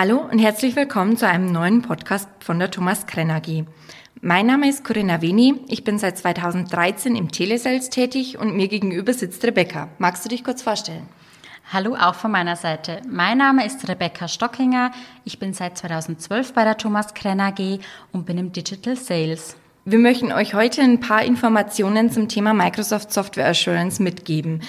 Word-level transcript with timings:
Hallo 0.00 0.18
und 0.30 0.38
herzlich 0.38 0.76
willkommen 0.76 1.16
zu 1.16 1.26
einem 1.26 1.50
neuen 1.50 1.82
Podcast 1.82 2.28
von 2.38 2.60
der 2.60 2.70
Thomas 2.70 3.06
Krenner 3.06 3.38
AG. 3.38 3.64
Mein 4.20 4.46
Name 4.46 4.68
ist 4.68 4.84
Corinna 4.84 5.22
Veni. 5.22 5.56
Ich 5.66 5.82
bin 5.82 5.98
seit 5.98 6.16
2013 6.16 7.16
im 7.16 7.32
Telesales 7.32 7.90
tätig 7.90 8.38
und 8.38 8.54
mir 8.54 8.68
gegenüber 8.68 9.12
sitzt 9.12 9.44
Rebecca. 9.44 9.88
Magst 9.98 10.24
du 10.24 10.28
dich 10.28 10.44
kurz 10.44 10.62
vorstellen? 10.62 11.08
Hallo 11.72 11.96
auch 11.96 12.14
von 12.14 12.30
meiner 12.30 12.54
Seite. 12.54 13.02
Mein 13.10 13.38
Name 13.38 13.66
ist 13.66 13.88
Rebecca 13.88 14.28
Stockinger. 14.28 14.92
Ich 15.24 15.40
bin 15.40 15.52
seit 15.52 15.76
2012 15.76 16.52
bei 16.52 16.62
der 16.62 16.76
Thomas 16.76 17.12
Krenner 17.14 17.46
AG 17.46 17.80
und 18.12 18.24
bin 18.24 18.38
im 18.38 18.52
Digital 18.52 18.94
Sales. 18.94 19.56
Wir 19.84 19.98
möchten 19.98 20.30
euch 20.30 20.54
heute 20.54 20.80
ein 20.80 21.00
paar 21.00 21.24
Informationen 21.24 22.12
zum 22.12 22.28
Thema 22.28 22.54
Microsoft 22.54 23.12
Software 23.12 23.48
Assurance 23.48 24.00
mitgeben. 24.00 24.62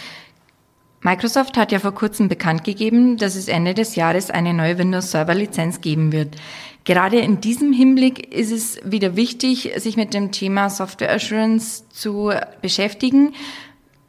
Microsoft 1.09 1.58
hat 1.58 1.72
ja 1.72 1.80
vor 1.80 1.95
kurzem 1.95 2.27
bekannt 2.27 2.63
gegeben, 2.63 3.18
dass 3.18 3.36
es 3.36 3.48
Ende 3.48 3.73
des 3.73 3.95
Jahres 3.95 4.30
eine 4.30 4.54
neue 4.54 4.77
Windows 4.77 5.09
Server 5.09 5.34
Lizenz 5.34 5.82
geben 5.82 6.12
wird. 6.12 6.35
Gerade 6.84 7.18
in 7.18 7.41
diesem 7.41 7.73
Hinblick 7.73 8.32
ist 8.32 8.52
es 8.52 8.80
wieder 8.84 9.16
wichtig, 9.16 9.72
sich 9.77 9.98
mit 9.98 10.13
dem 10.13 10.32
Thema 10.32 10.70
Software 10.70 11.12
Assurance 11.12 11.90
zu 11.90 12.32
beschäftigen, 12.62 13.34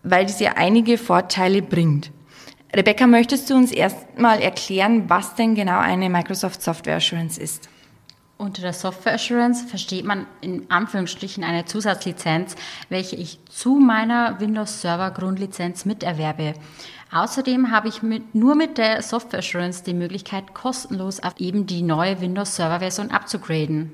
weil 0.03 0.27
dies 0.27 0.41
ja 0.41 0.57
einige 0.57 0.99
Vorteile 0.99 1.63
bringt. 1.63 2.11
Rebecca, 2.77 3.07
möchtest 3.07 3.49
du 3.49 3.55
uns 3.55 3.73
erstmal 3.73 4.43
erklären, 4.43 5.09
was 5.09 5.35
denn 5.37 5.55
genau 5.55 5.79
eine 5.79 6.11
Microsoft 6.11 6.61
Software 6.61 6.97
Assurance 6.97 7.41
ist? 7.41 7.71
Unter 8.41 8.63
der 8.63 8.73
Software 8.73 9.17
Assurance 9.17 9.67
versteht 9.67 10.07
man 10.07 10.27
in 10.41 10.65
Anführungsstrichen 10.71 11.45
eine 11.45 11.67
Zusatzlizenz, 11.67 12.57
welche 12.89 13.15
ich 13.15 13.39
zu 13.51 13.75
meiner 13.75 14.41
Windows 14.41 14.81
Server 14.81 15.11
Grundlizenz 15.11 15.85
miterwerbe. 15.85 16.55
Außerdem 17.13 17.71
habe 17.71 17.89
ich 17.89 18.03
mit, 18.03 18.35
nur 18.35 18.55
mit 18.55 18.79
der 18.79 19.03
Software 19.03 19.41
Assurance 19.41 19.85
die 19.85 19.93
Möglichkeit, 19.93 20.55
kostenlos 20.55 21.21
auf 21.21 21.35
eben 21.37 21.67
die 21.67 21.83
neue 21.83 22.23
Windows 22.23 22.57
Server 22.57 22.79
Version 22.79 23.11
abzugraden. 23.11 23.93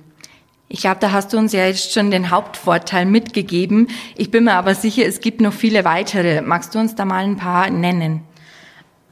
Ich 0.69 0.83
glaube, 0.83 0.99
da 1.01 1.11
hast 1.11 1.33
du 1.33 1.39
uns 1.39 1.53
ja 1.53 1.67
jetzt 1.67 1.93
schon 1.93 2.13
den 2.13 2.31
Hauptvorteil 2.31 3.05
mitgegeben. 3.05 3.89
Ich 4.15 4.31
bin 4.31 4.45
mir 4.45 4.55
aber 4.55 4.77
sicher, 4.77 5.07
es 5.07 5.19
gibt 5.19 5.41
noch 5.41 5.55
viele 5.55 5.85
weitere. 5.85 6.41
Magst 6.41 6.73
du 6.73 6.79
uns 6.79 6.95
da 6.95 7.05
mal 7.05 7.25
ein 7.25 7.37
paar 7.37 7.69
nennen? 7.71 8.23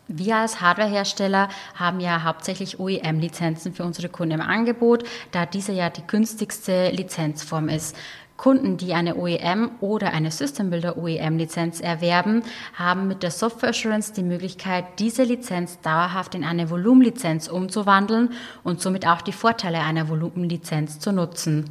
Wir 0.08 0.36
als 0.36 0.60
Hardwarehersteller 0.60 1.48
haben 1.74 1.98
ja 1.98 2.24
hauptsächlich 2.24 2.78
OEM-Lizenzen 2.78 3.72
für 3.72 3.84
unsere 3.84 4.10
Kunden 4.10 4.34
im 4.34 4.40
Angebot, 4.42 5.04
da 5.30 5.46
diese 5.46 5.72
ja 5.72 5.88
die 5.88 6.06
günstigste 6.06 6.90
Lizenzform 6.90 7.70
ist. 7.70 7.96
Kunden, 8.36 8.76
die 8.76 8.92
eine 8.94 9.16
OEM 9.16 9.70
oder 9.80 10.12
eine 10.12 10.30
System 10.30 10.68
Builder 10.68 10.98
OEM 10.98 11.38
Lizenz 11.38 11.80
erwerben, 11.80 12.42
haben 12.74 13.06
mit 13.06 13.22
der 13.22 13.30
Software 13.30 13.70
Assurance 13.70 14.12
die 14.12 14.24
Möglichkeit, 14.24 14.84
diese 14.98 15.22
Lizenz 15.22 15.80
dauerhaft 15.80 16.34
in 16.34 16.44
eine 16.44 16.68
Volumenlizenz 16.68 17.48
umzuwandeln 17.48 18.30
und 18.64 18.80
somit 18.82 19.06
auch 19.06 19.22
die 19.22 19.32
Vorteile 19.32 19.78
einer 19.78 20.08
Volumenlizenz 20.08 20.98
zu 20.98 21.12
nutzen. 21.12 21.70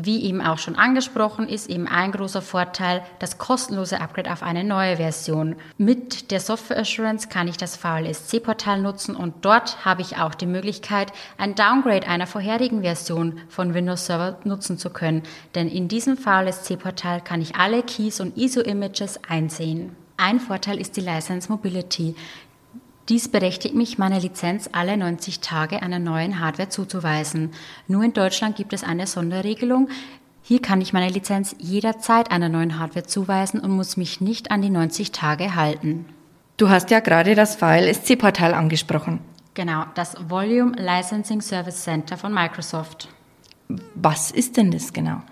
Wie 0.00 0.22
eben 0.22 0.40
auch 0.40 0.58
schon 0.58 0.76
angesprochen, 0.76 1.48
ist 1.48 1.68
eben 1.68 1.88
ein 1.88 2.12
großer 2.12 2.40
Vorteil 2.40 3.02
das 3.18 3.36
kostenlose 3.36 4.00
Upgrade 4.00 4.32
auf 4.32 4.44
eine 4.44 4.62
neue 4.62 4.98
Version. 4.98 5.56
Mit 5.76 6.30
der 6.30 6.38
Software 6.38 6.78
Assurance 6.78 7.28
kann 7.28 7.48
ich 7.48 7.56
das 7.56 7.74
VLSC-Portal 7.74 8.80
nutzen 8.80 9.16
und 9.16 9.34
dort 9.44 9.84
habe 9.84 10.02
ich 10.02 10.16
auch 10.16 10.36
die 10.36 10.46
Möglichkeit, 10.46 11.12
ein 11.36 11.56
Downgrade 11.56 12.06
einer 12.06 12.28
vorherigen 12.28 12.82
Version 12.82 13.40
von 13.48 13.74
Windows 13.74 14.06
Server 14.06 14.38
nutzen 14.44 14.78
zu 14.78 14.90
können. 14.90 15.24
Denn 15.56 15.68
in 15.68 15.88
diesem 15.88 16.16
VLSC-Portal 16.16 17.20
kann 17.20 17.42
ich 17.42 17.56
alle 17.56 17.82
Keys 17.82 18.20
und 18.20 18.36
ISO-Images 18.36 19.18
einsehen. 19.28 19.96
Ein 20.16 20.38
Vorteil 20.38 20.80
ist 20.80 20.96
die 20.96 21.00
License 21.00 21.50
Mobility. 21.50 22.14
Dies 23.08 23.28
berechtigt 23.28 23.74
mich, 23.74 23.96
meine 23.96 24.18
Lizenz 24.18 24.68
alle 24.72 24.94
90 24.96 25.40
Tage 25.40 25.80
einer 25.80 25.98
neuen 25.98 26.40
Hardware 26.40 26.68
zuzuweisen. 26.68 27.52
Nur 27.86 28.04
in 28.04 28.12
Deutschland 28.12 28.54
gibt 28.56 28.74
es 28.74 28.84
eine 28.84 29.06
Sonderregelung. 29.06 29.88
Hier 30.42 30.60
kann 30.60 30.82
ich 30.82 30.92
meine 30.92 31.08
Lizenz 31.08 31.56
jederzeit 31.58 32.30
einer 32.30 32.50
neuen 32.50 32.78
Hardware 32.78 33.06
zuweisen 33.06 33.60
und 33.60 33.70
muss 33.70 33.96
mich 33.96 34.20
nicht 34.20 34.50
an 34.50 34.60
die 34.60 34.68
90 34.68 35.12
Tage 35.12 35.54
halten. 35.54 36.04
Du 36.58 36.68
hast 36.68 36.90
ja 36.90 37.00
gerade 37.00 37.34
das 37.34 37.56
VLSC-Portal 37.56 38.52
angesprochen. 38.52 39.20
Genau, 39.54 39.84
das 39.94 40.16
Volume 40.28 40.76
Licensing 40.76 41.40
Service 41.40 41.84
Center 41.84 42.18
von 42.18 42.34
Microsoft. 42.34 43.08
Was 43.94 44.30
ist 44.30 44.58
denn 44.58 44.70
das 44.70 44.92
genau? 44.92 45.22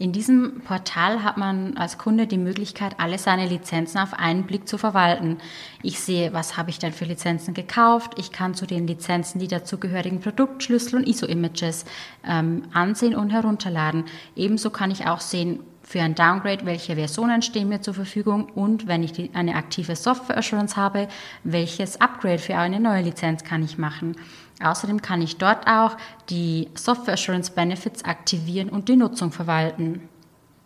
In 0.00 0.12
diesem 0.12 0.62
Portal 0.62 1.22
hat 1.22 1.36
man 1.36 1.76
als 1.76 1.98
Kunde 1.98 2.26
die 2.26 2.38
Möglichkeit, 2.38 2.94
alle 2.96 3.18
seine 3.18 3.46
Lizenzen 3.46 3.98
auf 3.98 4.14
einen 4.14 4.44
Blick 4.44 4.66
zu 4.66 4.78
verwalten. 4.78 5.36
Ich 5.82 6.00
sehe, 6.00 6.32
was 6.32 6.56
habe 6.56 6.70
ich 6.70 6.78
denn 6.78 6.94
für 6.94 7.04
Lizenzen 7.04 7.52
gekauft. 7.52 8.14
Ich 8.16 8.32
kann 8.32 8.54
zu 8.54 8.64
den 8.64 8.86
Lizenzen 8.86 9.40
die 9.40 9.46
dazugehörigen 9.46 10.20
Produktschlüssel 10.20 11.00
und 11.00 11.06
ISO-Images 11.06 11.84
ähm, 12.26 12.62
ansehen 12.72 13.14
und 13.14 13.28
herunterladen. 13.28 14.04
Ebenso 14.36 14.70
kann 14.70 14.90
ich 14.90 15.06
auch 15.06 15.20
sehen, 15.20 15.60
für 15.82 16.00
ein 16.00 16.14
Downgrade, 16.14 16.66
welche 16.66 16.94
Versionen 16.94 17.42
stehen 17.42 17.68
mir 17.68 17.82
zur 17.82 17.94
Verfügung 17.94 18.44
und 18.50 18.86
wenn 18.86 19.02
ich 19.02 19.12
die, 19.12 19.30
eine 19.34 19.56
aktive 19.56 19.96
Software 19.96 20.38
Assurance 20.38 20.76
habe, 20.76 21.08
welches 21.42 22.00
Upgrade 22.00 22.38
für 22.38 22.56
eine 22.56 22.78
neue 22.78 23.02
Lizenz 23.02 23.44
kann 23.44 23.64
ich 23.64 23.76
machen. 23.76 24.14
Außerdem 24.62 25.02
kann 25.02 25.22
ich 25.22 25.38
dort 25.38 25.66
auch 25.66 25.96
die 26.28 26.68
Software 26.74 27.14
Assurance 27.14 27.50
Benefits 27.52 28.04
aktivieren 28.04 28.68
und 28.68 28.88
die 28.88 28.96
Nutzung 28.96 29.32
verwalten. 29.32 30.08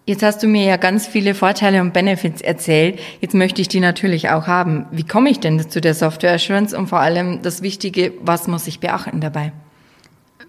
Jetzt 0.07 0.23
hast 0.23 0.43
du 0.43 0.49
mir 0.49 0.65
ja 0.65 0.77
ganz 0.77 1.07
viele 1.07 1.35
Vorteile 1.35 1.81
und 1.81 1.95
Benefits 1.95 2.43
erzählt. 2.43 3.01
Jetzt 3.21 3.35
möchte 3.35 3.63
ich 3.63 3.69
die 3.69 3.81
natürlich 3.81 4.29
auch 4.29 4.47
haben. 4.47 4.85
Wie 4.91 5.05
komme 5.05 5.31
ich 5.31 5.41
denn 5.41 5.71
zu 5.71 5.81
der 5.81 5.95
Software 5.95 6.35
Assurance 6.35 6.77
und 6.77 6.89
vor 6.89 7.01
allem 7.01 7.41
das 7.41 7.63
Wichtige, 7.63 8.13
was 8.21 8.47
muss 8.47 8.67
ich 8.67 8.81
beachten 8.81 9.23
dabei? 9.23 9.53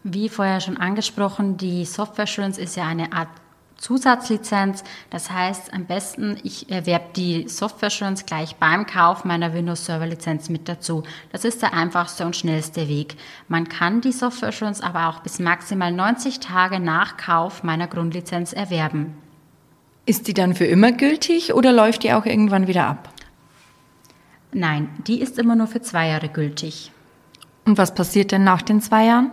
Wie 0.04 0.28
vorher 0.28 0.60
schon 0.60 0.76
angesprochen, 0.76 1.56
die 1.56 1.86
Software 1.86 2.24
Assurance 2.24 2.60
ist 2.60 2.76
ja 2.76 2.84
eine 2.84 3.14
Art 3.14 3.30
Zusatzlizenz. 3.78 4.84
Das 5.10 5.30
heißt, 5.32 5.74
am 5.74 5.86
besten, 5.86 6.38
ich 6.44 6.70
erwerbe 6.72 7.06
die 7.16 7.48
Software 7.48 7.88
Assurance 7.88 8.26
gleich 8.26 8.56
beim 8.56 8.86
Kauf 8.86 9.26
meiner 9.26 9.54
Windows 9.54 9.86
Server 9.86 10.08
Lizenz 10.08 10.50
mit 10.50 10.68
dazu. 10.68 11.04
Das 11.32 11.46
ist 11.46 11.62
der 11.62 11.74
einfachste 11.74 12.26
und 12.26 12.36
schnellste 12.36 12.88
Weg. 12.88 13.16
Man 13.48 13.68
kann 13.70 14.02
die 14.02 14.12
Software 14.12 14.50
Assurance 14.50 14.84
aber 14.84 15.10
auch 15.10 15.20
bis 15.20 15.40
maximal 15.40 15.92
90 15.92 16.40
Tage 16.40 16.80
nach 16.80 17.18
Kauf 17.18 17.64
meiner 17.64 17.88
Grundlizenz 17.88 18.54
erwerben. 18.54 19.16
Ist 20.06 20.28
die 20.28 20.34
dann 20.34 20.54
für 20.54 20.66
immer 20.66 20.92
gültig 20.92 21.54
oder 21.54 21.74
läuft 21.74 22.04
die 22.04 22.14
auch 22.14 22.26
irgendwann 22.26 22.68
wieder 22.68 22.86
ab? 22.86 23.10
Nein, 24.52 24.90
die 25.08 25.20
ist 25.20 25.38
immer 25.38 25.56
nur 25.56 25.68
für 25.68 25.82
zwei 25.82 26.08
Jahre 26.08 26.30
gültig. 26.30 26.92
Und 27.66 27.78
was 27.78 27.94
passiert 27.94 28.32
denn 28.32 28.44
nach 28.44 28.62
den 28.62 28.80
zwei 28.80 29.06
Jahren? 29.06 29.32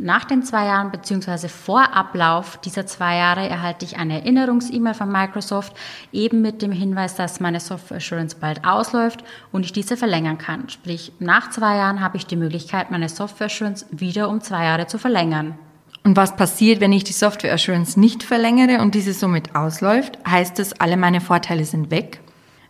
Nach 0.00 0.24
den 0.24 0.44
zwei 0.44 0.66
Jahren 0.66 0.92
bzw. 0.92 1.48
vor 1.48 1.92
Ablauf 1.92 2.56
dieser 2.58 2.86
zwei 2.86 3.16
Jahre 3.16 3.48
erhalte 3.48 3.84
ich 3.84 3.96
eine 3.96 4.20
Erinnerungs-E-Mail 4.20 4.94
von 4.94 5.10
Microsoft, 5.10 5.72
eben 6.12 6.40
mit 6.40 6.62
dem 6.62 6.70
Hinweis, 6.70 7.16
dass 7.16 7.40
meine 7.40 7.58
Software 7.58 7.96
Assurance 7.96 8.36
bald 8.36 8.64
ausläuft 8.64 9.24
und 9.50 9.64
ich 9.64 9.72
diese 9.72 9.96
verlängern 9.96 10.38
kann. 10.38 10.68
Sprich, 10.68 11.12
nach 11.18 11.50
zwei 11.50 11.76
Jahren 11.76 12.00
habe 12.00 12.16
ich 12.16 12.26
die 12.26 12.36
Möglichkeit, 12.36 12.92
meine 12.92 13.08
Software 13.08 13.46
Assurance 13.46 13.86
wieder 13.90 14.28
um 14.28 14.40
zwei 14.40 14.66
Jahre 14.66 14.86
zu 14.86 14.98
verlängern. 14.98 15.58
Und 16.04 16.16
was 16.16 16.36
passiert, 16.36 16.80
wenn 16.80 16.92
ich 16.92 17.02
die 17.02 17.12
Software 17.12 17.52
Assurance 17.52 17.98
nicht 17.98 18.22
verlängere 18.22 18.80
und 18.80 18.94
diese 18.94 19.12
somit 19.12 19.56
ausläuft? 19.56 20.16
Heißt 20.26 20.60
es, 20.60 20.80
alle 20.80 20.96
meine 20.96 21.20
Vorteile 21.20 21.64
sind 21.64 21.90
weg? 21.90 22.20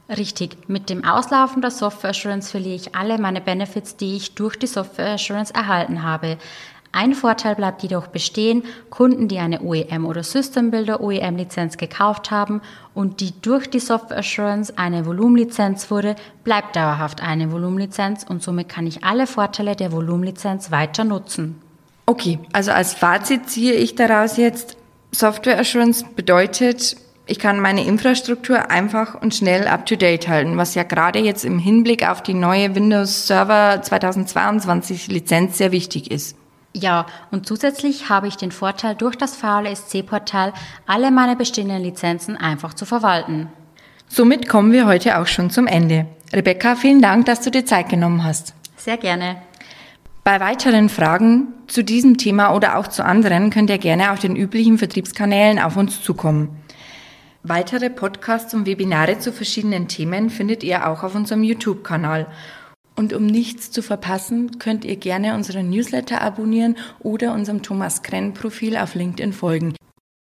Richtig. 0.09 0.56
Mit 0.69 0.88
dem 0.88 1.05
Auslaufen 1.05 1.61
der 1.61 1.71
Software 1.71 2.11
Assurance 2.11 2.50
verliere 2.50 2.77
ich 2.77 2.94
alle 2.94 3.19
meine 3.19 3.43
Benefits, 3.43 3.94
die 3.94 4.17
ich 4.17 4.34
durch 4.34 4.56
die 4.56 4.67
Software 4.67 5.12
Assurance 5.12 5.53
erhalten 5.53 6.03
habe. 6.03 6.38
Ein 6.93 7.15
Vorteil 7.15 7.54
bleibt 7.54 7.82
jedoch 7.82 8.06
bestehen, 8.06 8.62
Kunden, 8.88 9.28
die 9.28 9.38
eine 9.38 9.60
OEM 9.62 10.06
oder 10.06 10.22
System 10.22 10.71
Builder 10.71 11.00
OEM 11.00 11.37
Lizenz 11.37 11.76
gekauft 11.76 12.31
haben 12.31 12.62
und 12.94 13.21
die 13.21 13.32
durch 13.43 13.69
die 13.69 13.79
Software 13.79 14.19
Assurance 14.19 14.73
eine 14.76 15.05
Volumenlizenz 15.05 15.90
wurde, 15.90 16.17
bleibt 16.44 16.76
dauerhaft 16.76 17.23
eine 17.23 17.52
Volumenlizenz 17.52 18.25
und 18.25 18.43
somit 18.43 18.69
kann 18.69 18.87
ich 18.87 19.05
alle 19.05 19.26
Vorteile 19.26 19.76
der 19.76 19.93
Volumenlizenz 19.93 20.70
weiter 20.70 21.05
nutzen. 21.05 21.61
Okay, 22.06 22.38
also 22.52 22.70
als 22.70 22.94
Fazit 22.94 23.50
ziehe 23.50 23.75
ich 23.75 23.94
daraus 23.94 24.38
jetzt, 24.38 24.79
Software 25.12 25.58
Assurance 25.58 26.05
bedeutet, 26.17 26.96
ich 27.26 27.38
kann 27.38 27.61
meine 27.61 27.85
Infrastruktur 27.85 28.70
einfach 28.70 29.20
und 29.20 29.35
schnell 29.35 29.69
up-to-date 29.69 30.29
halten, 30.29 30.56
was 30.56 30.75
ja 30.75 30.82
gerade 30.82 31.19
jetzt 31.19 31.44
im 31.44 31.58
Hinblick 31.58 32.08
auf 32.08 32.23
die 32.23 32.32
neue 32.32 32.75
Windows 32.75 33.26
Server 33.26 33.82
2022 33.82 35.08
Lizenz 35.08 35.58
sehr 35.58 35.70
wichtig 35.70 36.11
ist. 36.11 36.37
Ja, 36.80 37.06
und 37.32 37.46
zusätzlich 37.46 38.08
habe 38.08 38.28
ich 38.28 38.36
den 38.36 38.52
Vorteil, 38.52 38.94
durch 38.94 39.16
das 39.16 39.34
VLSC-Portal 39.36 40.52
alle 40.86 41.10
meine 41.10 41.34
bestehenden 41.34 41.82
Lizenzen 41.82 42.36
einfach 42.36 42.72
zu 42.72 42.86
verwalten. 42.86 43.48
Somit 44.06 44.48
kommen 44.48 44.70
wir 44.72 44.86
heute 44.86 45.19
auch 45.19 45.26
schon 45.26 45.50
zum 45.50 45.66
Ende. 45.66 46.06
Rebecca, 46.32 46.76
vielen 46.76 47.02
Dank, 47.02 47.26
dass 47.26 47.40
du 47.40 47.50
dir 47.50 47.66
Zeit 47.66 47.88
genommen 47.88 48.22
hast. 48.22 48.54
Sehr 48.76 48.96
gerne. 48.96 49.42
Bei 50.22 50.38
weiteren 50.38 50.88
Fragen 50.88 51.48
zu 51.66 51.82
diesem 51.82 52.16
Thema 52.16 52.54
oder 52.54 52.78
auch 52.78 52.86
zu 52.86 53.04
anderen 53.04 53.50
könnt 53.50 53.70
ihr 53.70 53.78
gerne 53.78 54.12
auf 54.12 54.20
den 54.20 54.36
üblichen 54.36 54.78
Vertriebskanälen 54.78 55.58
auf 55.58 55.76
uns 55.76 56.02
zukommen. 56.02 56.50
Weitere 57.42 57.90
Podcasts 57.90 58.54
und 58.54 58.66
Webinare 58.66 59.19
zu 59.19 59.32
verschiedenen 59.32 59.88
Themen 59.88 60.30
findet 60.30 60.62
ihr 60.62 60.88
auch 60.88 61.02
auf 61.02 61.14
unserem 61.14 61.42
YouTube-Kanal 61.42 62.26
Und 62.99 63.12
um 63.12 63.27
nichts 63.27 63.71
zu 63.71 63.81
verpassen, 63.81 64.59
könnt 64.59 64.85
ihr 64.85 64.97
gerne 64.97 65.37
unseren 65.37 65.71
Newsletter 65.71 66.21
abonnieren 66.21 66.77
oder 66.99 67.33
unserem 67.33 67.62
Thomas 67.62 68.03
Krenn 68.03 68.35
Profil 68.35 68.77
auf 68.77 68.97
LinkedIn 68.97 69.33
folgen. 69.33 69.75